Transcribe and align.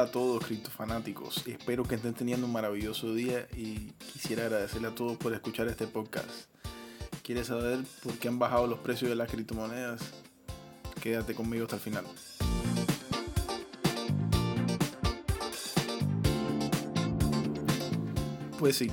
A 0.00 0.06
todos 0.06 0.46
criptofanáticos, 0.46 1.46
espero 1.46 1.84
que 1.84 1.96
estén 1.96 2.14
teniendo 2.14 2.46
un 2.46 2.52
maravilloso 2.52 3.12
día 3.12 3.46
y 3.54 3.92
quisiera 4.14 4.44
agradecerle 4.46 4.88
a 4.88 4.94
todos 4.94 5.18
por 5.18 5.34
escuchar 5.34 5.68
este 5.68 5.86
podcast. 5.86 6.30
¿Quieres 7.22 7.48
saber 7.48 7.80
por 8.02 8.14
qué 8.14 8.28
han 8.28 8.38
bajado 8.38 8.66
los 8.66 8.78
precios 8.78 9.10
de 9.10 9.16
las 9.16 9.30
criptomonedas? 9.30 10.00
Quédate 11.02 11.34
conmigo 11.34 11.64
hasta 11.64 11.76
el 11.76 11.82
final. 11.82 12.06
Pues 18.58 18.76
sí, 18.76 18.90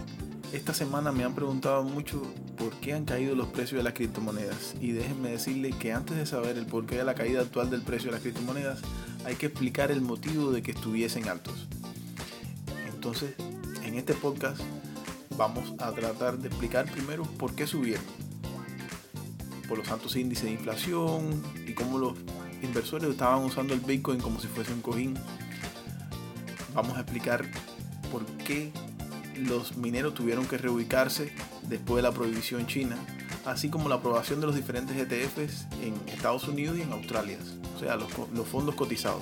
esta 0.52 0.74
semana 0.74 1.14
me 1.14 1.24
han 1.24 1.34
preguntado 1.34 1.86
mucho 1.86 2.21
por 2.58 2.71
qué 2.82 2.94
han 2.94 3.05
caído 3.05 3.34
los 3.34 3.48
precios 3.48 3.80
de 3.80 3.84
las 3.84 3.94
criptomonedas 3.94 4.76
y 4.82 4.92
déjenme 4.92 5.32
decirle 5.32 5.70
que 5.70 5.94
antes 5.94 6.18
de 6.18 6.26
saber 6.26 6.58
el 6.58 6.66
porqué 6.66 6.98
de 6.98 7.05
la 7.05 7.16
caída 7.16 7.39
actual 7.39 7.70
del 7.70 7.81
precio 7.81 8.08
de 8.08 8.12
las 8.13 8.21
criptomonedas 8.21 8.81
hay 9.26 9.35
que 9.35 9.48
explicar 9.48 9.91
el 9.91 10.02
motivo 10.02 10.52
de 10.52 10.62
que 10.62 10.71
estuviesen 10.71 11.27
altos. 11.27 11.67
Entonces, 12.94 13.35
en 13.84 13.95
este 13.95 14.13
podcast 14.13 14.59
vamos 15.38 15.73
a 15.80 15.91
tratar 15.91 16.38
de 16.39 16.48
explicar 16.48 16.91
primero 16.91 17.23
por 17.23 17.53
qué 17.55 17.67
subieron. 17.67 18.03
Por 19.67 19.77
los 19.77 19.89
altos 19.89 20.16
índices 20.16 20.45
de 20.45 20.52
inflación 20.52 21.44
y 21.67 21.73
cómo 21.73 21.98
los 21.98 22.13
inversores 22.61 23.09
estaban 23.09 23.44
usando 23.44 23.73
el 23.73 23.81
Bitcoin 23.81 24.20
como 24.20 24.39
si 24.39 24.48
fuese 24.48 24.73
un 24.73 24.81
cojín. 24.81 25.16
Vamos 26.73 26.97
a 26.97 27.02
explicar 27.02 27.45
por 28.11 28.25
qué 28.25 28.72
los 29.36 29.77
mineros 29.77 30.13
tuvieron 30.13 30.47
que 30.47 30.58
reubicarse 30.58 31.31
después 31.67 31.97
de 31.97 32.09
la 32.09 32.11
prohibición 32.11 32.66
china, 32.67 32.97
así 33.45 33.70
como 33.70 33.89
la 33.89 33.95
aprobación 33.95 34.39
de 34.39 34.47
los 34.47 34.55
diferentes 34.55 34.97
ETFs 34.97 35.67
en 35.81 35.95
Estados 36.08 36.47
Unidos 36.47 36.77
y 36.77 36.81
en 36.81 36.91
Australia, 36.91 37.38
o 37.77 37.80
sea, 37.80 37.95
los, 37.95 38.47
fondos 38.47 38.73
cotizados. 38.73 39.22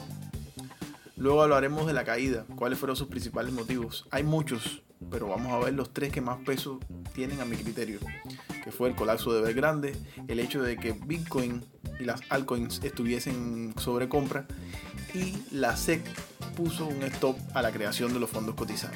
Luego 1.18 1.42
hablaremos 1.42 1.86
de 1.88 1.94
la 1.94 2.06
caída, 2.06 2.46
cuáles 2.56 2.80
fueron 2.80 2.96
sus 2.96 3.08
principales 3.08 3.54
motivos. 3.54 4.08
Hay 4.12 4.24
muchos, 4.24 4.82
pero 5.12 5.28
vamos 5.28 5.52
a 5.52 5.60
ver 5.60 5.74
los 5.74 5.92
tres 5.94 6.14
que 6.14 6.22
más 6.22 6.38
peso 6.46 6.80
tienen 7.14 7.42
a 7.42 7.46
mi 7.46 7.58
criterio, 7.58 8.00
que 8.64 8.72
fue 8.72 8.88
el 8.88 8.96
colapso 8.96 9.34
de 9.34 9.42
Evergrande, 9.42 9.94
el 10.30 10.40
hecho 10.40 10.64
de 10.64 10.78
que 10.78 10.94
Bitcoin 10.94 11.66
y 12.00 12.06
las 12.06 12.22
altcoins 12.30 12.82
estuviesen 12.82 13.74
sobre 13.78 14.08
compra 14.08 14.46
y 15.14 15.36
la 15.52 15.76
SEC 15.76 16.02
puso 16.56 16.86
un 16.86 17.04
stop 17.04 17.38
a 17.54 17.62
la 17.62 17.72
creación 17.72 18.14
de 18.14 18.20
los 18.22 18.30
fondos 18.30 18.56
cotizados. 18.56 18.96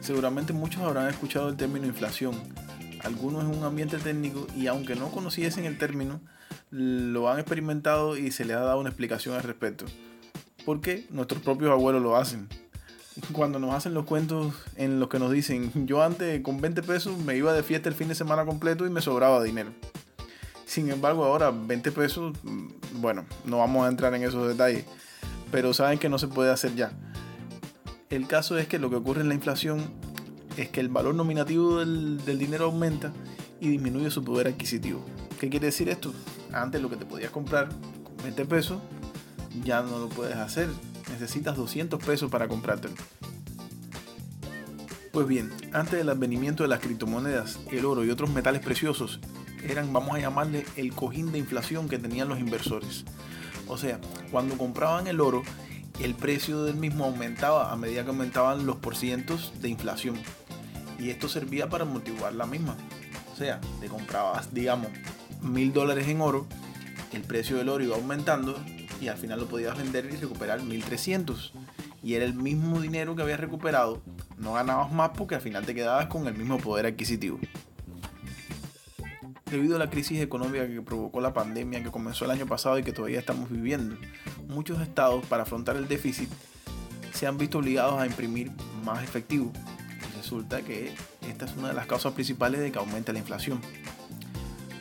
Seguramente 0.00 0.52
muchos 0.52 0.82
habrán 0.82 1.08
escuchado 1.08 1.48
el 1.48 1.56
término 1.56 1.86
inflación. 1.86 2.34
Algunos 3.04 3.44
en 3.44 3.56
un 3.56 3.64
ambiente 3.64 3.98
técnico 3.98 4.46
y 4.56 4.66
aunque 4.66 4.96
no 4.96 5.10
conociesen 5.10 5.66
el 5.66 5.78
término, 5.78 6.20
lo 6.70 7.30
han 7.30 7.38
experimentado 7.38 8.16
y 8.16 8.30
se 8.30 8.44
les 8.44 8.56
ha 8.56 8.60
dado 8.60 8.80
una 8.80 8.88
explicación 8.88 9.34
al 9.36 9.42
respecto. 9.42 9.84
Porque 10.64 11.06
nuestros 11.10 11.42
propios 11.42 11.70
abuelos 11.70 12.02
lo 12.02 12.16
hacen. 12.16 12.48
Cuando 13.32 13.58
nos 13.58 13.74
hacen 13.74 13.94
los 13.94 14.06
cuentos 14.06 14.54
en 14.76 14.98
los 14.98 15.08
que 15.08 15.18
nos 15.18 15.30
dicen, 15.30 15.86
yo 15.86 16.02
antes 16.02 16.40
con 16.42 16.60
20 16.60 16.82
pesos 16.82 17.16
me 17.18 17.36
iba 17.36 17.52
de 17.52 17.62
fiesta 17.62 17.88
el 17.88 17.94
fin 17.94 18.08
de 18.08 18.14
semana 18.14 18.44
completo 18.44 18.86
y 18.86 18.90
me 18.90 19.00
sobraba 19.00 19.42
dinero. 19.42 19.70
Sin 20.66 20.90
embargo, 20.90 21.24
ahora 21.24 21.52
20 21.52 21.92
pesos, 21.92 22.36
mm, 22.42 22.68
bueno, 22.94 23.24
no 23.44 23.58
vamos 23.58 23.86
a 23.86 23.88
entrar 23.88 24.14
en 24.14 24.24
esos 24.24 24.48
detalles, 24.48 24.84
pero 25.52 25.72
saben 25.74 25.98
que 25.98 26.08
no 26.08 26.18
se 26.18 26.26
puede 26.26 26.50
hacer 26.50 26.74
ya. 26.74 26.90
El 28.10 28.26
caso 28.26 28.58
es 28.58 28.66
que 28.66 28.78
lo 28.78 28.90
que 28.90 28.96
ocurre 28.96 29.20
en 29.20 29.28
la 29.28 29.34
inflación 29.34 29.84
es 30.56 30.68
que 30.68 30.80
el 30.80 30.88
valor 30.88 31.14
nominativo 31.14 31.78
del, 31.78 32.38
dinero 32.38 32.66
aumenta 32.66 33.12
y 33.60 33.68
disminuye 33.68 34.10
su 34.10 34.22
poder 34.22 34.48
adquisitivo. 34.48 35.04
¿Qué 35.38 35.48
quiere 35.48 35.66
decir 35.66 35.88
esto? 35.88 36.12
Antes 36.52 36.80
lo 36.80 36.90
que 36.90 36.96
te 36.96 37.06
podías 37.06 37.30
comprar 37.30 37.68
con 38.02 38.16
20 38.18 38.44
pesos, 38.46 38.80
ya 39.64 39.82
no 39.82 39.98
lo 39.98 40.08
puedes 40.08 40.36
hacer. 40.36 40.68
Necesitas 41.10 41.56
200 41.56 42.02
pesos 42.02 42.30
para 42.30 42.48
comprártelo. 42.48 42.94
Pues 45.12 45.26
bien, 45.28 45.52
antes 45.72 45.98
del 45.98 46.08
advenimiento 46.08 46.64
de 46.64 46.68
las 46.68 46.80
criptomonedas, 46.80 47.60
el 47.70 47.84
oro 47.84 48.04
y 48.04 48.10
otros 48.10 48.30
metales 48.30 48.62
preciosos 48.62 49.20
eran, 49.62 49.92
vamos 49.92 50.16
a 50.16 50.20
llamarle, 50.20 50.66
el 50.76 50.92
cojín 50.92 51.32
de 51.32 51.38
inflación 51.38 51.88
que 51.88 51.98
tenían 51.98 52.28
los 52.28 52.38
inversores. 52.38 53.04
O 53.68 53.78
sea, 53.78 54.00
cuando 54.30 54.58
compraban 54.58 55.06
el 55.06 55.20
oro, 55.20 55.42
el 56.00 56.14
precio 56.14 56.64
del 56.64 56.76
mismo 56.76 57.04
aumentaba 57.04 57.72
a 57.72 57.76
medida 57.76 58.02
que 58.02 58.10
aumentaban 58.10 58.66
los 58.66 58.76
porcientos 58.76 59.52
de 59.60 59.68
inflación. 59.68 60.16
Y 60.98 61.10
esto 61.10 61.28
servía 61.28 61.68
para 61.68 61.84
motivar 61.84 62.32
la 62.34 62.46
misma. 62.46 62.76
O 63.32 63.36
sea, 63.36 63.60
te 63.80 63.88
comprabas, 63.88 64.54
digamos, 64.54 64.88
mil 65.42 65.72
dólares 65.72 66.08
en 66.08 66.20
oro, 66.20 66.46
el 67.12 67.22
precio 67.22 67.56
del 67.56 67.68
oro 67.68 67.84
iba 67.84 67.96
aumentando 67.96 68.58
y 69.00 69.08
al 69.08 69.16
final 69.16 69.40
lo 69.40 69.46
podías 69.46 69.76
vender 69.76 70.06
y 70.06 70.16
recuperar 70.16 70.62
1300. 70.62 71.52
Y 72.02 72.14
era 72.14 72.24
el 72.24 72.34
mismo 72.34 72.80
dinero 72.80 73.16
que 73.16 73.22
habías 73.22 73.40
recuperado, 73.40 74.02
no 74.38 74.54
ganabas 74.54 74.92
más 74.92 75.10
porque 75.16 75.34
al 75.34 75.40
final 75.40 75.64
te 75.64 75.74
quedabas 75.74 76.06
con 76.06 76.26
el 76.26 76.34
mismo 76.34 76.58
poder 76.58 76.86
adquisitivo. 76.86 77.38
Debido 79.50 79.76
a 79.76 79.78
la 79.78 79.90
crisis 79.90 80.20
económica 80.20 80.66
que 80.66 80.82
provocó 80.82 81.20
la 81.20 81.32
pandemia 81.32 81.82
que 81.82 81.90
comenzó 81.90 82.24
el 82.24 82.32
año 82.32 82.46
pasado 82.46 82.78
y 82.78 82.82
que 82.82 82.92
todavía 82.92 83.20
estamos 83.20 83.50
viviendo, 83.50 83.96
muchos 84.48 84.80
estados 84.80 85.24
para 85.26 85.44
afrontar 85.44 85.76
el 85.76 85.88
déficit 85.88 86.28
se 87.12 87.26
han 87.26 87.38
visto 87.38 87.58
obligados 87.58 88.00
a 88.00 88.06
imprimir 88.06 88.50
más 88.84 89.02
efectivo. 89.04 89.52
Resulta 90.24 90.62
que 90.62 90.90
esta 91.28 91.44
es 91.44 91.54
una 91.54 91.68
de 91.68 91.74
las 91.74 91.86
causas 91.86 92.14
principales 92.14 92.58
de 92.58 92.72
que 92.72 92.78
aumente 92.78 93.12
la 93.12 93.18
inflación. 93.18 93.60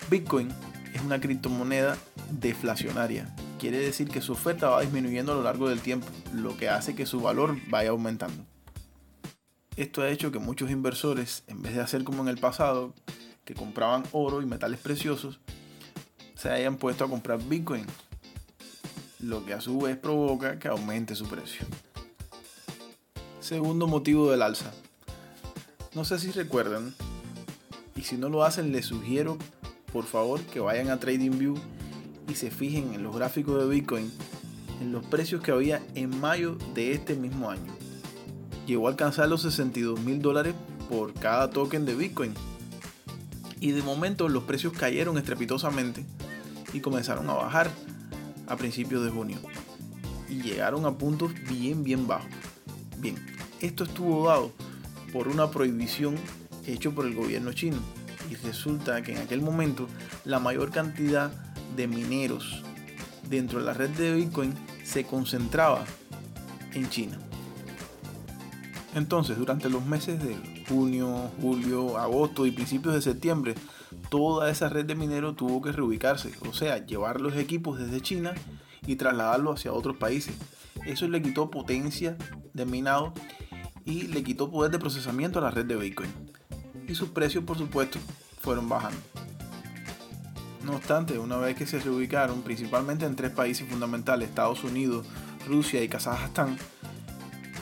Bitcoin 0.09 0.48
es 0.94 1.02
una 1.02 1.20
criptomoneda 1.20 1.98
deflacionaria. 2.31 3.36
Quiere 3.59 3.78
decir 3.78 4.08
que 4.08 4.22
su 4.22 4.31
oferta 4.31 4.70
va 4.70 4.80
disminuyendo 4.80 5.34
a 5.34 5.36
lo 5.36 5.44
largo 5.44 5.68
del 5.68 5.81
tiempo, 5.81 6.08
lo 6.34 6.56
que 6.56 6.70
hace 6.70 6.96
que 6.96 7.06
su 7.06 7.20
valor 7.20 7.58
vaya 7.68 7.90
aumentando. 7.90 8.46
Esto 9.76 10.02
ha 10.02 10.09
hecho 10.09 10.31
que 10.31 10.40
muchos 10.40 10.72
inversores, 10.72 11.44
en 11.48 11.62
vez 11.62 11.75
de 11.75 11.81
hacer 11.81 12.06
como 12.06 12.22
en 12.22 12.30
el 12.30 12.38
pasado, 12.38 12.94
que 13.44 13.54
compraban 13.54 14.06
oro 14.14 14.42
y 14.42 14.46
metales 14.46 14.80
preciosos 14.80 15.42
se 16.36 16.50
hayan 16.52 16.78
puesto 16.78 17.04
a 17.04 17.10
comprar 17.10 17.44
Bitcoin, 17.44 17.86
lo 19.20 19.46
que 19.46 19.54
a 19.54 19.60
su 19.60 19.78
vez 19.78 19.98
provoca 19.98 20.58
que 20.58 20.70
aumente 20.70 21.16
su 21.16 21.28
precio. 21.28 21.68
Segundo 23.42 23.88
motivo 23.88 24.31
del 24.31 24.42
alza. 24.42 24.72
No 25.96 26.06
sé 26.06 26.18
si 26.18 26.31
recuerdan, 26.31 26.94
y 27.96 28.02
si 28.02 28.18
no 28.18 28.30
lo 28.30 28.44
hacen 28.44 28.72
les 28.72 28.86
sugiero 28.86 29.38
por 29.92 30.06
favor 30.06 30.42
que 30.42 30.59
vayan 30.59 30.90
a 30.90 31.00
TradingView 31.00 31.56
y 32.28 32.34
se 32.34 32.50
fijen 32.50 32.96
en 32.96 33.04
los 33.04 33.16
gráficos 33.16 33.62
de 33.62 33.70
Bitcoin 33.70 34.12
en 34.81 34.92
los 34.92 35.06
precios 35.06 35.42
que 35.44 35.52
había 35.52 35.84
en 35.94 36.20
mayo 36.20 36.58
de 36.74 36.94
este 36.94 37.16
mismo 37.16 37.52
año. 37.52 37.72
Llegó 38.66 38.88
a 38.88 38.92
alcanzar 38.92 39.30
los 39.30 39.44
62 39.44 40.00
mil 40.00 40.20
dólares 40.20 40.56
por 40.90 41.14
cada 41.14 41.52
token 41.52 41.86
de 41.86 41.96
Bitcoin 41.96 42.34
y 43.60 43.72
de 43.72 43.84
momento 43.84 44.28
los 44.30 44.44
precios 44.44 44.74
cayeron 44.74 45.18
estrepitosamente 45.20 46.04
y 46.74 46.80
comenzaron 46.80 47.30
a 47.30 47.34
bajar 47.34 47.70
a 48.48 48.58
principios 48.58 49.06
de 49.06 49.12
junio 49.12 49.38
y 50.28 50.42
llegaron 50.42 50.88
a 50.88 50.98
puntos 50.98 51.34
bien 51.48 51.84
bien 51.84 52.08
bajos. 52.08 52.31
Bien, 52.98 53.16
esto 53.62 53.84
estuvo 53.84 54.28
dado 54.28 54.52
por 55.13 55.28
una 55.28 55.51
prohibición 55.51 56.16
hecha 56.66 56.90
por 56.90 57.06
el 57.06 57.13
gobierno 57.13 57.53
chino 57.53 57.78
y 58.29 58.35
resulta 58.35 59.01
que 59.03 59.13
en 59.13 59.19
aquel 59.19 59.41
momento 59.41 59.88
la 60.25 60.40
mayor 60.40 60.72
cantidad 60.72 61.31
de 61.75 61.88
mineros 61.88 62.63
dentro 63.29 63.59
de 63.59 63.66
la 63.66 63.74
red 63.74 63.91
de 63.91 64.13
Bitcoin 64.16 64.53
se 64.84 65.06
concentraba 65.06 65.85
en 66.74 66.90
China. 66.90 67.19
Entonces, 68.96 69.38
durante 69.38 69.69
los 69.69 69.85
meses 69.85 70.22
de 70.24 70.35
junio, 70.68 71.31
julio, 71.42 71.98
agosto 71.98 72.45
y 72.45 72.51
principios 72.51 72.94
de 72.94 73.01
septiembre, 73.01 73.56
toda 74.10 74.50
esa 74.50 74.69
red 74.69 74.86
de 74.86 74.95
mineros 74.95 75.36
tuvo 75.36 75.62
que 75.62 75.71
reubicarse, 75.71 76.31
o 76.48 76.54
sea, 76.54 76.86
llevar 76.86 77.21
los 77.21 77.36
equipos 77.36 77.80
desde 77.80 78.01
China 78.01 78.33
y 78.86 78.95
trasladarlos 78.95 79.60
hacia 79.60 79.74
otros 79.74 79.98
países. 79.98 80.36
Eso 80.86 81.07
le 81.07 81.21
quitó 81.21 81.50
potencia 81.50 82.18
de 82.54 82.65
minado 82.65 83.13
y 83.85 84.03
le 84.03 84.24
quitó 84.24 84.50
poder 84.50 84.71
de 84.71 84.80
procesamiento 84.80 85.39
a 85.39 85.44
la 85.44 85.51
red 85.51 85.65
de 85.65 85.75
Bitcoin. 85.75 86.09
Y 86.88 86.95
sus 86.95 87.09
precios, 87.09 87.44
por 87.44 87.57
supuesto, 87.57 88.00
fueron 88.41 88.69
bajando. 88.69 89.00
No 90.63 90.75
obstante, 90.75 91.19
una 91.19 91.38
vez 91.38 91.57
que 91.57 91.65
se 91.65 91.80
reubicaron, 91.80 92.41
principalmente 92.41 93.06
en 93.06 93.15
tres 93.15 93.31
países 93.31 93.68
fundamentales, 93.68 94.30
Estados 94.30 94.63
Unidos, 94.63 95.06
Rusia 95.45 95.83
y 95.83 95.89
Kazajstán, 95.89 96.57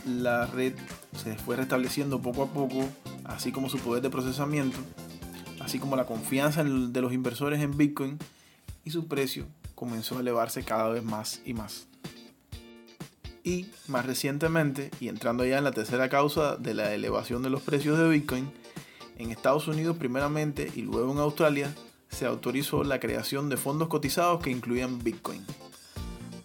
la 0.06 0.45
red 0.45 0.73
se 1.18 1.35
fue 1.35 1.56
restableciendo 1.56 2.21
poco 2.21 2.44
a 2.44 2.47
poco, 2.47 2.88
así 3.24 3.51
como 3.51 3.69
su 3.69 3.79
poder 3.79 4.03
de 4.03 4.09
procesamiento, 4.09 4.77
así 5.59 5.79
como 5.79 5.95
la 5.95 6.06
confianza 6.06 6.63
de 6.63 7.01
los 7.01 7.13
inversores 7.13 7.62
en 7.62 7.75
Bitcoin 7.75 8.19
y 8.83 8.91
su 8.91 9.07
precio 9.07 9.47
comenzó 9.75 10.17
a 10.17 10.21
elevarse 10.21 10.63
cada 10.63 10.89
vez 10.89 11.03
más 11.03 11.41
y 11.45 11.53
más. 11.53 11.88
Y 13.43 13.67
más 13.88 14.05
recientemente, 14.05 14.91
y 14.99 15.07
entrando 15.07 15.45
ya 15.45 15.57
en 15.57 15.63
la 15.63 15.71
tercera 15.71 16.09
causa 16.09 16.57
de 16.57 16.73
la 16.73 16.93
elevación 16.93 17.41
de 17.41 17.49
los 17.49 17.61
precios 17.61 17.97
de 17.97 18.07
Bitcoin, 18.07 18.51
en 19.17 19.31
Estados 19.31 19.67
Unidos 19.67 19.97
primeramente 19.97 20.71
y 20.75 20.81
luego 20.81 21.11
en 21.11 21.19
Australia 21.19 21.73
se 22.09 22.25
autorizó 22.25 22.83
la 22.83 22.99
creación 22.99 23.49
de 23.49 23.57
fondos 23.57 23.88
cotizados 23.88 24.43
que 24.43 24.51
incluían 24.51 24.99
Bitcoin. 24.99 25.45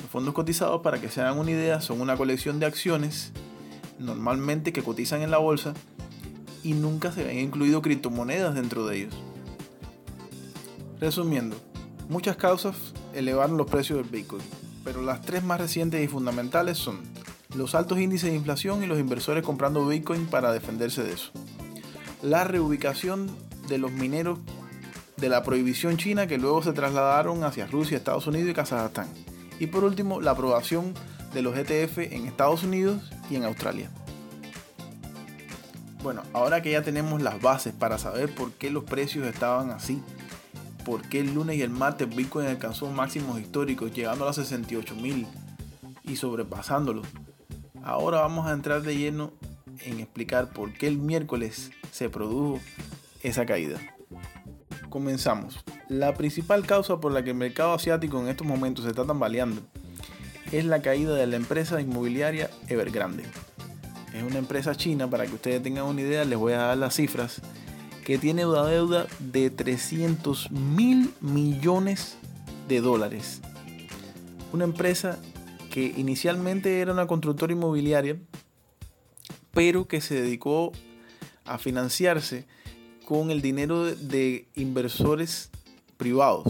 Los 0.00 0.10
fondos 0.10 0.34
cotizados, 0.34 0.82
para 0.82 1.00
que 1.00 1.08
se 1.08 1.20
hagan 1.20 1.38
una 1.38 1.50
idea, 1.50 1.81
son 1.81 2.00
una 2.00 2.16
colección 2.16 2.60
de 2.60 2.66
acciones 2.66 3.32
normalmente 3.98 4.72
que 4.72 4.82
cotizan 4.82 5.22
en 5.22 5.31
la 5.31 5.38
bolsa 5.38 5.75
y 6.62 6.75
nunca 6.75 7.12
se 7.12 7.22
habían 7.22 7.38
incluido 7.38 7.82
criptomonedas 7.82 8.54
dentro 8.54 8.87
de 8.87 8.98
ellos. 8.98 9.14
Resumiendo, 11.00 11.56
muchas 12.08 12.37
causas 12.37 12.76
elevaron 13.14 13.56
los 13.56 13.69
precios 13.69 13.98
del 13.98 14.08
Bitcoin, 14.08 14.43
pero 14.87 15.03
las 15.03 15.21
tres 15.21 15.43
más 15.43 15.61
recientes 15.61 16.00
y 16.00 16.06
fundamentales 16.06 16.79
son 16.79 17.00
los 17.56 17.75
altos 17.75 17.99
índices 17.99 18.31
de 18.31 18.37
inflación 18.37 18.85
y 18.85 18.87
los 18.87 19.00
inversores 19.00 19.43
comprando 19.43 19.85
Bitcoin 19.85 20.27
para 20.27 20.53
defenderse 20.53 21.03
de 21.03 21.12
eso. 21.12 21.33
La 22.23 22.44
reubicación 22.44 23.29
de 23.67 23.79
los 23.79 23.91
mineros 23.91 24.38
de 25.17 25.29
la 25.29 25.43
prohibición 25.43 25.97
china 25.97 26.29
que 26.29 26.38
luego 26.38 26.62
se 26.62 26.73
trasladaron 26.73 27.43
hacia 27.43 27.67
Rusia, 27.67 27.97
Estados 27.97 28.29
Unidos 28.29 28.49
y 28.49 28.55
Kazajstán. 28.55 29.09
Y 29.59 29.67
por 29.67 29.83
último, 29.83 30.21
la 30.21 30.31
aprobación 30.31 30.94
de 31.35 31.43
los 31.43 31.59
ETF 31.59 31.99
en 31.99 32.27
Estados 32.27 32.62
Unidos 32.62 33.11
y 33.29 33.35
en 33.35 33.44
Australia. 33.44 33.91
Bueno, 36.00 36.23
ahora 36.32 36.62
que 36.62 36.71
ya 36.71 36.82
tenemos 36.82 37.21
las 37.23 37.43
bases 37.43 37.75
para 37.75 37.99
saber 37.99 38.32
por 38.32 38.53
qué 38.53 38.71
los 38.71 38.85
precios 38.85 39.27
estaban 39.27 39.73
así, 39.73 40.00
por 40.87 41.03
qué 41.03 41.19
el 41.19 41.35
lunes 41.35 41.56
y 41.56 41.62
el 41.62 41.71
martes 41.71 42.09
Bitcoin 42.15 42.47
alcanzó 42.47 42.88
máximos 42.93 43.41
históricos 43.41 43.93
llegando 43.93 44.23
a 44.23 44.29
los 44.29 44.37
68 44.37 44.94
mil 44.94 45.27
y 46.05 46.15
sobrepasándolos, 46.15 47.05
ahora 47.83 48.21
vamos 48.21 48.47
a 48.47 48.53
entrar 48.53 48.83
de 48.83 48.97
lleno 48.97 49.33
en 49.85 49.99
explicar 49.99 50.53
por 50.53 50.73
qué 50.73 50.87
el 50.87 50.99
miércoles 50.99 51.73
se 51.91 52.09
produjo 52.09 52.61
esa 53.25 53.44
caída. 53.44 53.81
Comenzamos. 54.88 55.65
La 55.88 56.15
principal 56.15 56.65
causa 56.65 57.00
por 57.00 57.11
la 57.11 57.25
que 57.25 57.31
el 57.31 57.37
mercado 57.37 57.75
asiático 57.75 58.21
en 58.21 58.29
estos 58.29 58.47
momentos 58.47 58.85
se 58.85 58.91
está 58.91 59.05
tambaleando 59.05 59.62
es 60.53 60.65
la 60.65 60.82
caída 60.82 61.17
de 61.17 61.27
la 61.27 61.35
empresa 61.35 61.81
inmobiliaria 61.81 62.49
Evergrande. 62.69 63.25
Es 64.15 64.23
una 64.23 64.39
empresa 64.39 64.77
china, 64.77 65.11
para 65.11 65.27
que 65.27 65.35
ustedes 65.35 65.61
tengan 65.65 65.87
una 65.87 66.00
idea, 66.00 66.25
les 66.25 66.39
voy 66.39 66.53
a 66.53 66.59
dar 66.59 66.79
las 66.79 66.94
cifras, 66.94 67.43
que 68.06 68.19
tiene 68.19 68.47
una 68.47 68.64
deuda 68.64 69.08
de 69.19 69.50
300 69.50 70.53
mil 70.53 71.12
millones 71.20 72.17
de 72.69 72.81
dólares. 72.81 73.41
Una 74.53 74.62
empresa 74.62 75.19
que 75.73 75.93
inicialmente 75.97 76.79
era 76.79 76.93
una 76.93 77.08
constructora 77.08 77.53
inmobiliaria, 77.53 78.17
pero 79.50 79.88
que 79.88 80.00
se 80.00 80.23
dedicó 80.23 80.70
a 81.47 81.58
financiarse 81.58 82.47
con 83.05 83.32
el 83.32 83.43
dinero 83.43 83.85
de 83.85 84.47
inversores 84.55 85.50
privados. 85.97 86.47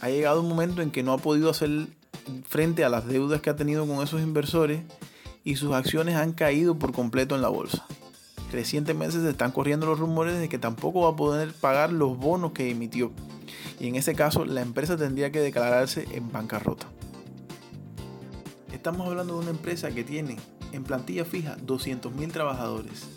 Ha 0.00 0.08
llegado 0.08 0.40
un 0.40 0.48
momento 0.48 0.82
en 0.82 0.90
que 0.90 1.04
no 1.04 1.12
ha 1.12 1.18
podido 1.18 1.48
hacer 1.48 1.70
frente 2.44 2.84
a 2.84 2.88
las 2.88 3.06
deudas 3.06 3.40
que 3.40 3.50
ha 3.50 3.56
tenido 3.56 3.86
con 3.86 4.02
esos 4.02 4.20
inversores 4.20 4.82
y 5.44 5.54
sus 5.54 5.74
acciones 5.74 6.16
han 6.16 6.32
caído 6.32 6.76
por 6.76 6.90
completo 6.92 7.36
en 7.36 7.42
la 7.42 7.50
bolsa. 7.50 7.86
Recientemente 8.54 9.20
se 9.20 9.28
están 9.28 9.50
corriendo 9.50 9.84
los 9.84 9.98
rumores 9.98 10.38
de 10.38 10.48
que 10.48 10.60
tampoco 10.60 11.00
va 11.00 11.10
a 11.10 11.16
poder 11.16 11.52
pagar 11.52 11.92
los 11.92 12.16
bonos 12.16 12.52
que 12.52 12.70
emitió 12.70 13.10
y 13.80 13.88
en 13.88 13.96
ese 13.96 14.14
caso 14.14 14.44
la 14.44 14.60
empresa 14.60 14.96
tendría 14.96 15.32
que 15.32 15.40
declararse 15.40 16.06
en 16.12 16.30
bancarrota. 16.30 16.86
Estamos 18.72 19.08
hablando 19.08 19.34
de 19.34 19.40
una 19.40 19.50
empresa 19.50 19.90
que 19.90 20.04
tiene 20.04 20.36
en 20.70 20.84
plantilla 20.84 21.24
fija 21.24 21.56
200.000 21.66 22.30
trabajadores 22.30 23.08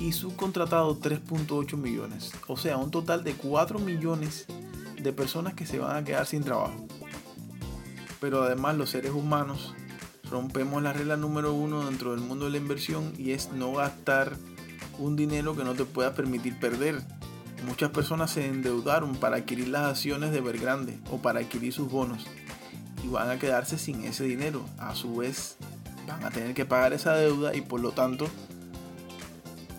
y 0.00 0.10
subcontratado 0.10 0.98
3.8 0.98 1.76
millones, 1.76 2.32
o 2.48 2.56
sea, 2.56 2.76
un 2.76 2.90
total 2.90 3.22
de 3.22 3.34
4 3.34 3.78
millones 3.78 4.46
de 5.00 5.12
personas 5.12 5.54
que 5.54 5.66
se 5.66 5.78
van 5.78 5.98
a 5.98 6.04
quedar 6.04 6.26
sin 6.26 6.42
trabajo. 6.42 6.84
Pero 8.20 8.42
además 8.42 8.76
los 8.76 8.90
seres 8.90 9.12
humanos 9.12 9.72
rompemos 10.28 10.82
la 10.82 10.92
regla 10.92 11.16
número 11.16 11.54
uno 11.54 11.84
dentro 11.84 12.10
del 12.10 12.22
mundo 12.22 12.46
de 12.46 12.50
la 12.50 12.56
inversión 12.56 13.12
y 13.16 13.30
es 13.30 13.52
no 13.52 13.72
gastar 13.72 14.36
un 14.98 15.16
dinero 15.16 15.56
que 15.56 15.64
no 15.64 15.74
te 15.74 15.84
pueda 15.84 16.14
permitir 16.14 16.58
perder. 16.58 17.02
Muchas 17.66 17.90
personas 17.90 18.30
se 18.30 18.46
endeudaron 18.46 19.16
para 19.16 19.36
adquirir 19.36 19.68
las 19.68 19.84
acciones 19.84 20.32
de 20.32 20.38
Evergrande 20.38 20.98
o 21.10 21.18
para 21.18 21.40
adquirir 21.40 21.72
sus 21.72 21.90
bonos 21.90 22.26
y 23.02 23.08
van 23.08 23.30
a 23.30 23.38
quedarse 23.38 23.78
sin 23.78 24.04
ese 24.04 24.24
dinero. 24.24 24.64
A 24.78 24.94
su 24.94 25.16
vez, 25.16 25.56
van 26.06 26.24
a 26.24 26.30
tener 26.30 26.54
que 26.54 26.64
pagar 26.64 26.92
esa 26.92 27.14
deuda 27.14 27.54
y 27.54 27.60
por 27.60 27.80
lo 27.80 27.92
tanto 27.92 28.28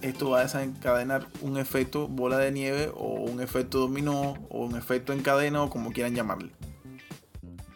esto 0.01 0.29
va 0.29 0.39
a 0.39 0.43
desencadenar 0.43 1.27
un 1.41 1.57
efecto 1.57 2.07
bola 2.07 2.37
de 2.37 2.51
nieve 2.51 2.91
o 2.93 3.23
un 3.23 3.41
efecto 3.41 3.79
dominó 3.79 4.35
o 4.49 4.65
un 4.65 4.75
efecto 4.75 5.13
en 5.13 5.21
cadena 5.21 5.63
o 5.63 5.69
como 5.69 5.91
quieran 5.91 6.15
llamarle. 6.15 6.51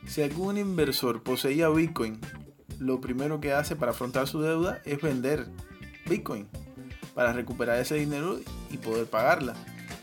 Si 0.08 0.22
algún 0.22 0.58
inversor 0.58 1.24
poseía 1.24 1.70
Bitcoin, 1.70 2.20
lo 2.80 3.02
primero 3.02 3.40
que 3.40 3.54
hace 3.54 3.76
para 3.76 3.92
afrontar 3.92 4.28
su 4.28 4.42
deuda 4.42 4.82
es 4.86 5.02
vender 5.02 5.48
Bitcoin 6.08 6.48
para 7.20 7.34
recuperar 7.34 7.78
ese 7.80 7.96
dinero 7.96 8.40
y 8.72 8.78
poder 8.78 9.06
pagarla. 9.06 9.54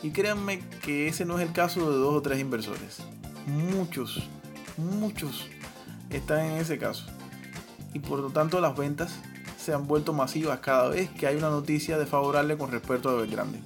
Y 0.03 0.11
créanme 0.11 0.61
que 0.83 1.09
ese 1.09 1.25
no 1.25 1.39
es 1.39 1.47
el 1.47 1.55
caso 1.55 1.91
de 1.91 1.97
dos 1.97 2.15
o 2.15 2.21
tres 2.21 2.39
inversores. 2.39 2.99
Muchos, 3.47 4.29
muchos 4.77 5.49
están 6.11 6.41
en 6.41 6.53
ese 6.59 6.77
caso. 6.77 7.07
Y 7.95 8.01
por 8.01 8.19
lo 8.19 8.29
tanto 8.29 8.61
las 8.61 8.77
ventas 8.77 9.15
se 9.57 9.73
han 9.73 9.87
vuelto 9.87 10.13
masivas 10.13 10.61
cada 10.61 10.91
vez 10.91 11.09
que 11.09 11.27
hay 11.27 11.37
una 11.37 11.49
noticia 11.49 11.97
desfavorable 11.97 12.59
con 12.59 12.71
respecto 12.71 13.09
a 13.09 13.15
Evergrande. 13.15 13.61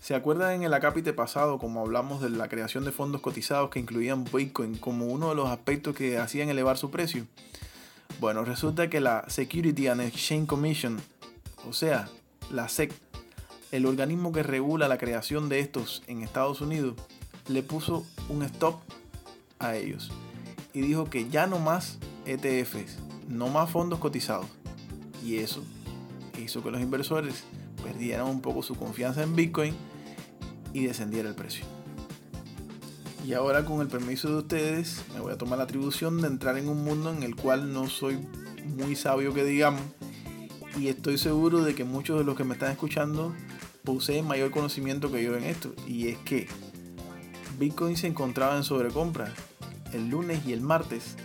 ¿Se 0.00 0.14
acuerdan 0.14 0.54
en 0.54 0.62
el 0.62 0.72
acápite 0.72 1.12
pasado 1.12 1.58
como 1.58 1.82
hablamos 1.82 2.22
de 2.22 2.30
la 2.30 2.48
creación 2.48 2.86
de 2.86 2.92
fondos 2.92 3.20
cotizados 3.20 3.68
que 3.68 3.80
incluían 3.80 4.24
Bitcoin 4.24 4.78
como 4.78 5.08
uno 5.08 5.28
de 5.28 5.34
los 5.34 5.50
aspectos 5.50 5.94
que 5.94 6.16
hacían 6.16 6.48
elevar 6.48 6.78
su 6.78 6.90
precio? 6.90 7.26
Bueno, 8.18 8.46
resulta 8.46 8.88
que 8.88 9.00
la 9.00 9.28
Security 9.28 9.88
and 9.88 10.00
Exchange 10.00 10.46
Commission, 10.46 11.02
o 11.68 11.72
sea, 11.72 12.08
la 12.50 12.68
SEC, 12.68 12.92
el 13.72 13.86
organismo 13.86 14.32
que 14.32 14.42
regula 14.42 14.88
la 14.88 14.98
creación 14.98 15.48
de 15.48 15.60
estos 15.60 16.02
en 16.06 16.22
Estados 16.22 16.60
Unidos, 16.60 16.94
le 17.48 17.62
puso 17.62 18.06
un 18.28 18.42
stop 18.42 18.80
a 19.58 19.76
ellos 19.76 20.10
y 20.72 20.80
dijo 20.80 21.08
que 21.10 21.28
ya 21.28 21.46
no 21.46 21.58
más 21.58 21.98
ETFs, 22.24 22.98
no 23.28 23.48
más 23.48 23.70
fondos 23.70 23.98
cotizados. 23.98 24.46
Y 25.24 25.38
eso 25.38 25.62
hizo 26.38 26.62
que 26.62 26.70
los 26.70 26.80
inversores 26.80 27.44
perdieran 27.82 28.26
un 28.26 28.40
poco 28.40 28.62
su 28.62 28.74
confianza 28.74 29.22
en 29.22 29.34
Bitcoin 29.34 29.74
y 30.72 30.84
descendiera 30.86 31.28
el 31.28 31.34
precio. 31.34 31.64
Y 33.26 33.32
ahora 33.32 33.64
con 33.64 33.80
el 33.80 33.88
permiso 33.88 34.28
de 34.28 34.36
ustedes 34.36 35.02
me 35.14 35.20
voy 35.20 35.32
a 35.32 35.38
tomar 35.38 35.58
la 35.58 35.64
atribución 35.64 36.20
de 36.20 36.28
entrar 36.28 36.56
en 36.58 36.68
un 36.68 36.84
mundo 36.84 37.10
en 37.10 37.24
el 37.24 37.34
cual 37.34 37.72
no 37.72 37.88
soy 37.88 38.18
muy 38.76 38.94
sabio 38.94 39.34
que 39.34 39.44
digamos 39.44 39.82
y 40.78 40.88
estoy 40.88 41.18
seguro 41.18 41.62
de 41.62 41.74
que 41.74 41.84
muchos 41.84 42.18
de 42.18 42.24
los 42.24 42.36
que 42.36 42.44
me 42.44 42.54
están 42.54 42.72
escuchando 42.72 43.34
poseen 43.84 44.26
mayor 44.26 44.50
conocimiento 44.50 45.10
que 45.10 45.22
yo 45.22 45.36
en 45.36 45.44
esto 45.44 45.74
y 45.86 46.08
es 46.08 46.18
que 46.18 46.48
Bitcoin 47.58 47.96
se 47.96 48.06
encontraba 48.06 48.56
en 48.56 48.64
sobrecompra 48.64 49.32
el 49.92 50.08
lunes 50.08 50.44
y 50.46 50.52
el 50.52 50.60
martes 50.60 51.16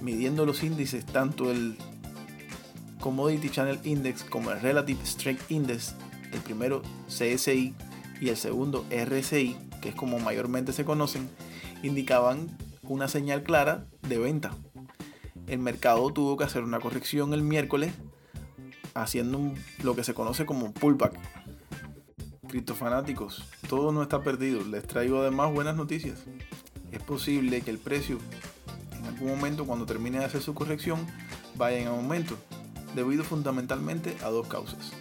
midiendo 0.00 0.46
los 0.46 0.62
índices, 0.62 1.04
tanto 1.04 1.50
el 1.50 1.76
Commodity 3.00 3.50
Channel 3.50 3.80
Index 3.84 4.24
como 4.24 4.50
el 4.50 4.60
Relative 4.60 5.04
Strength 5.04 5.50
Index, 5.50 5.94
el 6.32 6.40
primero 6.40 6.82
CSI 7.08 7.74
y 8.20 8.28
el 8.28 8.36
segundo 8.36 8.84
RSI, 8.90 9.56
que 9.80 9.88
es 9.88 9.94
como 9.94 10.18
mayormente 10.18 10.72
se 10.72 10.84
conocen, 10.84 11.28
indicaban 11.82 12.56
una 12.82 13.08
señal 13.08 13.42
clara 13.42 13.86
de 14.02 14.18
venta. 14.18 14.52
El 15.46 15.58
mercado 15.58 16.12
tuvo 16.12 16.36
que 16.36 16.44
hacer 16.44 16.62
una 16.62 16.78
corrección 16.78 17.32
el 17.34 17.42
miércoles, 17.42 17.92
haciendo 18.94 19.52
lo 19.82 19.94
que 19.94 20.04
se 20.04 20.14
conoce 20.14 20.46
como 20.46 20.72
pullback. 20.72 21.18
Criptofanáticos, 22.48 23.44
todo 23.68 23.92
no 23.92 24.02
está 24.02 24.22
perdido. 24.22 24.64
Les 24.64 24.86
traigo 24.86 25.20
además 25.20 25.52
buenas 25.52 25.76
noticias. 25.76 26.18
Es 26.90 27.02
posible 27.02 27.60
que 27.60 27.70
el 27.70 27.78
precio 27.78 28.18
algún 29.20 29.36
momento 29.36 29.66
cuando 29.66 29.86
termine 29.86 30.18
de 30.18 30.24
hacer 30.24 30.40
su 30.40 30.54
corrección 30.54 31.06
vaya 31.56 31.78
en 31.78 31.88
aumento, 31.88 32.36
debido 32.94 33.22
fundamentalmente 33.22 34.16
a 34.22 34.30
dos 34.30 34.46
causas. 34.46 34.92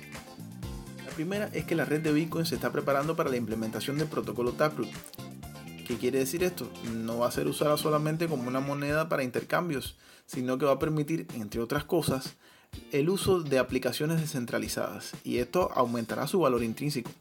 La 1.06 1.12
primera 1.12 1.50
es 1.54 1.66
que 1.66 1.76
la 1.76 1.86
red 1.86 2.02
de 2.02 2.12
Bitcoin 2.12 2.46
se 2.46 2.56
está 2.56 2.72
preparando 2.72 3.16
para 3.16 3.30
la 3.30 3.38
implementación 3.38 3.98
del 3.98 4.08
protocolo 4.08 4.54
Taproot. 4.54 4.90
¿Qué 5.88 5.98
quiere 5.98 6.20
decir 6.20 6.44
esto? 6.44 6.70
No 6.94 7.20
va 7.20 7.28
a 7.28 7.32
ser 7.32 7.48
usada 7.48 7.78
solamente 7.78 8.28
como 8.28 8.48
una 8.48 8.60
moneda 8.60 9.10
para 9.10 9.24
intercambios, 9.24 9.98
sino 10.26 10.58
que 10.58 10.66
va 10.66 10.74
a 10.74 10.80
permitir, 10.80 11.28
entre 11.34 11.62
otras 11.62 11.84
cosas, 11.84 12.36
el 12.92 13.10
uso 13.10 13.42
de 13.42 13.60
aplicaciones 13.60 14.20
descentralizadas 14.20 15.12
y 15.24 15.38
esto 15.38 15.72
aumentará 15.74 16.28
su 16.28 16.40
valor 16.40 16.64
intrínseco. 16.64 17.12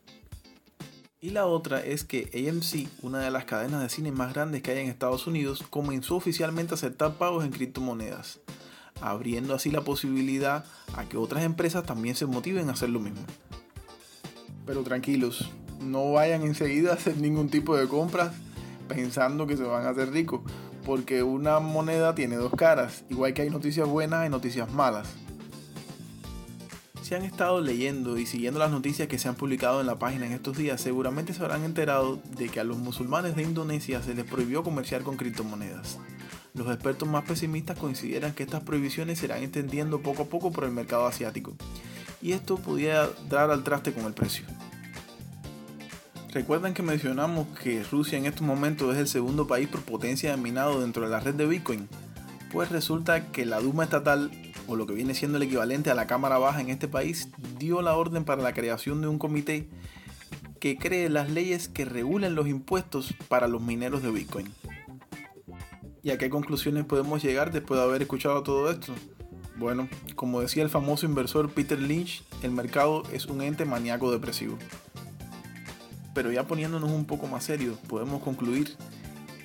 Y 1.21 1.31
la 1.31 1.47
otra 1.47 1.85
es 1.85 2.05
que 2.05 2.31
AMC, 2.33 3.03
una 3.03 3.19
de 3.19 3.31
las 3.31 3.45
cadenas 3.45 3.83
de 3.83 3.89
cine 3.89 4.13
más 4.13 4.33
grandes 4.33 4.63
que 4.63 4.71
hay 4.71 4.79
en 4.79 4.89
Estados 4.89 5.27
Unidos, 5.27 5.65
comenzó 5.69 6.15
oficialmente 6.15 6.75
a 6.75 6.77
aceptar 6.77 7.15
pagos 7.15 7.45
en 7.45 7.51
criptomonedas, 7.51 8.39
abriendo 9.01 9.53
así 9.53 9.71
la 9.71 9.81
posibilidad 9.81 10.65
a 10.97 11.05
que 11.07 11.17
otras 11.17 11.43
empresas 11.43 11.85
también 11.85 12.15
se 12.15 12.27
motiven 12.27 12.69
a 12.69 12.73
hacer 12.73 12.91
lo 12.91 13.01
mismo. 13.01 13.23
Pero 14.65 14.85
tranquilos, 14.85 15.51
no 15.81 16.13
vayan 16.13 16.43
enseguida 16.43 16.93
a 16.93 16.95
hacer 16.95 17.17
ningún 17.17 17.49
tipo 17.49 17.77
de 17.77 17.89
compras 17.89 18.33
pensando 18.87 19.47
que 19.47 19.57
se 19.57 19.65
van 19.65 19.87
a 19.87 19.91
hacer 19.91 20.13
ricos, 20.13 20.41
porque 20.87 21.25
una 21.25 21.59
moneda 21.59 22.15
tiene 22.15 22.37
dos 22.37 22.53
caras, 22.55 23.05
igual 23.11 23.35
que 23.35 23.43
hay 23.43 23.51
noticias 23.51 23.89
buenas 23.89 24.25
y 24.25 24.31
noticias 24.31 24.73
malas. 24.73 25.09
Si 27.09 27.15
han 27.15 27.25
estado 27.25 27.63
leyendo 27.63 28.19
y 28.19 28.27
siguiendo 28.27 28.61
las 28.61 28.71
noticias 28.71 29.09
que 29.09 29.19
se 29.19 29.29
han 29.29 29.35
publicado 29.35 29.81
en 29.81 29.87
la 29.87 29.99
página 29.99 30.27
en 30.27 30.33
estos 30.33 30.59
días, 30.59 30.79
seguramente 30.79 31.33
se 31.33 31.43
habrán 31.43 31.65
enterado 31.65 32.21
de 32.37 32.51
que 32.51 32.61
a 32.61 32.65
los 32.65 32.77
musulmanes 32.77 33.35
de 33.35 33.45
Indonesia 33.45 34.03
se 34.03 34.13
les 34.13 34.27
prohibió 34.27 34.63
comerciar 34.63 35.05
con 35.05 35.17
criptomonedas. 35.17 35.97
Los 36.53 36.67
expertos 36.67 37.09
más 37.09 37.25
pesimistas 37.25 37.79
consideran 37.79 38.35
que 38.35 38.43
estas 38.43 38.63
prohibiciones 38.63 39.21
se 39.21 39.25
irán 39.25 39.43
extendiendo 39.43 40.03
poco 40.03 40.25
a 40.25 40.27
poco 40.27 40.53
por 40.53 40.65
el 40.65 40.71
mercado 40.71 41.07
asiático, 41.07 41.57
y 42.21 42.33
esto 42.33 42.59
pudiera 42.59 43.09
dar 43.31 43.51
al 43.51 43.65
traste 43.65 43.95
con 43.95 44.05
el 44.05 44.13
precio. 44.13 44.45
Recuerdan 46.35 46.75
que 46.75 46.83
mencionamos 46.83 47.47
que 47.63 47.85
Rusia 47.85 48.19
en 48.19 48.27
estos 48.27 48.43
momentos 48.43 48.93
es 48.93 49.01
el 49.01 49.09
segundo 49.09 49.47
país 49.47 49.67
por 49.67 49.81
potencia 49.81 50.31
de 50.31 50.37
minado 50.37 50.83
dentro 50.83 51.05
de 51.05 51.09
la 51.09 51.21
red 51.21 51.37
de 51.37 51.47
Bitcoin. 51.47 51.89
Pues 52.53 52.69
resulta 52.71 53.33
que 53.33 53.47
la 53.47 53.61
Duma 53.61 53.85
estatal, 53.85 54.31
o 54.69 54.77
lo 54.77 54.87
que 54.87 54.93
viene 54.93 55.15
siendo 55.15 55.39
el 55.39 55.45
equivalente 55.45 55.91
a 55.91 55.95
la 55.95 56.07
Cámara 56.07 56.39
Baja 56.39 56.61
en 56.61 56.69
este 56.69 56.87
país, 56.87 57.31
dio 57.59 57.83
la 57.83 57.97
orden 57.97 58.25
para 58.25 58.43
la 58.43 58.53
creación 58.53 59.01
de 59.01 59.09
un 59.09 59.19
comité 59.19 59.69
que 60.61 60.77
cree 60.77 61.09
las 61.09 61.31
leyes 61.31 61.69
que 61.69 61.85
regulen 61.85 62.35
los 62.35 62.47
impuestos 62.47 63.15
para 63.29 63.49
los 63.49 63.63
mineros 63.63 64.03
de 64.03 64.11
Bitcoin. 64.11 64.53
¿Y 66.03 66.11
a 66.11 66.19
qué 66.19 66.31
conclusiones 66.31 66.85
podemos 66.85 67.23
llegar 67.23 67.51
después 67.51 67.81
de 67.81 67.85
haber 67.85 68.03
escuchado 68.03 68.43
todo 68.43 68.71
esto? 68.71 68.95
Bueno, 69.57 69.89
como 70.15 70.41
decía 70.41 70.63
el 70.63 70.71
famoso 70.71 71.07
inversor 71.07 71.51
Peter 71.51 71.81
Lynch, 71.81 72.23
el 72.43 72.53
mercado 72.53 73.03
es 73.13 73.27
un 73.27 73.43
ente 73.43 73.65
maníaco 73.65 74.13
depresivo. 74.13 74.59
Pero 76.15 76.31
ya 76.31 76.47
poniéndonos 76.47 76.91
un 76.91 77.07
poco 77.07 77.27
más 77.27 77.45
serios, 77.45 77.79
podemos 77.89 78.23
concluir 78.23 78.77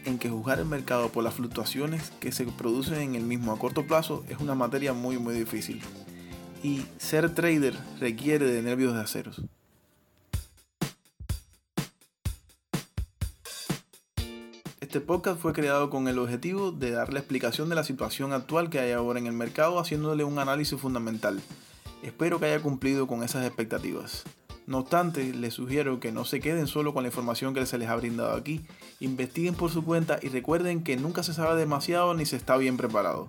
en 0.06 0.20
que 0.20 0.30
juzgar 0.30 0.60
el 0.60 0.66
mercado 0.66 1.10
por 1.10 1.24
las 1.24 1.34
fluctuaciones 1.34 2.12
que 2.20 2.32
se 2.32 2.46
producen 2.46 3.02
en 3.02 3.16
el 3.16 3.24
mismo 3.24 3.52
a 3.52 3.60
corto 3.60 3.86
plazo 3.86 4.24
es 4.30 4.40
una 4.40 4.56
materia 4.56 4.94
muy 4.94 5.18
muy 5.18 5.34
difícil. 5.34 5.82
Y 6.64 6.86
ser 6.98 7.34
trader 7.34 7.78
requiere 8.00 8.46
de 8.46 8.62
nervios 8.62 8.94
de 8.94 9.02
aceros. 9.02 9.42
Este 14.80 15.02
podcast 15.02 15.40
fue 15.40 15.54
creado 15.54 15.90
con 15.90 16.08
el 16.08 16.20
objetivo 16.20 16.72
de 16.72 16.92
dar 16.92 17.12
la 17.12 17.20
explicación 17.20 17.68
de 17.68 17.74
la 17.74 17.84
situación 17.84 18.32
actual 18.32 18.70
que 18.70 18.80
hay 18.80 18.92
ahora 18.92 19.18
en 19.18 19.26
el 19.26 19.34
mercado, 19.34 19.80
haciéndole 19.80 20.24
un 20.24 20.38
análisis 20.38 20.80
fundamental. 20.80 21.42
Espero 22.04 22.40
que 22.40 22.46
haya 22.46 22.62
cumplido 22.62 23.08
con 23.08 23.24
esas 23.24 23.44
expectativas. 23.46 24.24
No 24.66 24.80
obstante, 24.80 25.34
les 25.34 25.54
sugiero 25.54 26.00
que 26.00 26.12
no 26.12 26.24
se 26.24 26.40
queden 26.40 26.68
solo 26.68 26.94
con 26.94 27.04
la 27.04 27.10
información 27.10 27.54
que 27.54 27.66
se 27.66 27.78
les 27.78 27.90
ha 27.90 27.96
brindado 27.96 28.34
aquí, 28.34 28.62
investiguen 29.00 29.56
por 29.56 29.72
su 29.72 29.84
cuenta 29.84 30.20
y 30.22 30.30
recuerden 30.30 30.84
que 30.84 30.96
nunca 30.96 31.22
se 31.24 31.34
sabe 31.34 31.60
demasiado 31.60 32.14
ni 32.14 32.26
se 32.26 32.38
está 32.38 32.56
bien 32.56 32.78
preparado. 32.78 33.28